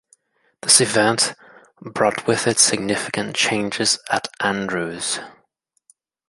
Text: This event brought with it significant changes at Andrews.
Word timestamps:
This 0.63 0.81
event 0.81 1.35
brought 1.79 2.25
with 2.25 2.47
it 2.47 2.57
significant 2.57 3.35
changes 3.35 3.99
at 4.09 4.27
Andrews. 4.39 5.19